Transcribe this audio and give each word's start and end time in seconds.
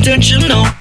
don't 0.00 0.30
you 0.30 0.48
know? 0.48 0.79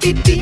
beep 0.00 0.24
beep. 0.24 0.37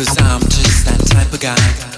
Cause 0.00 0.16
I'm 0.22 0.40
just 0.40 0.86
that 0.86 0.98
type 1.08 1.30
of 1.30 1.40
guy. 1.40 1.89